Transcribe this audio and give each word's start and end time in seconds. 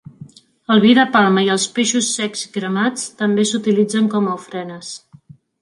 El 0.75 0.79
vi 0.85 0.93
de 0.99 1.03
palma 1.15 1.43
i 1.49 1.51
els 1.57 1.67
peixos 1.75 2.09
secs 2.21 2.43
i 2.47 2.51
cremats 2.57 3.07
també 3.23 3.47
s'utilitzen 3.51 4.11
com 4.15 4.29
a 4.33 4.37
ofrenes. 4.43 4.95